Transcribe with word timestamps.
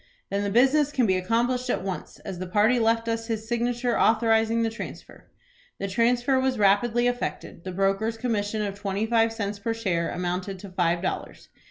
"Then 0.31 0.41
the 0.41 0.49
business 0.49 0.91
can 0.91 1.05
be 1.05 1.15
accomplished 1.15 1.69
at 1.69 1.83
once, 1.83 2.17
as 2.25 2.39
the 2.39 2.47
party 2.47 2.79
left 2.79 3.07
us 3.07 3.27
his 3.27 3.47
signature, 3.47 3.99
authorizing 3.99 4.63
the 4.63 4.71
transfer." 4.71 5.29
The 5.77 5.87
transfer 5.87 6.39
was 6.39 6.57
rapidly 6.57 7.05
effected. 7.05 7.65
The 7.65 7.71
broker's 7.71 8.17
commission 8.17 8.63
of 8.63 8.73
twenty 8.79 9.05
five 9.05 9.31
cents 9.31 9.59
per 9.59 9.75
share 9.75 10.09
amounted 10.09 10.57
to 10.57 10.69
five 10.71 11.03
dollars. 11.03 11.49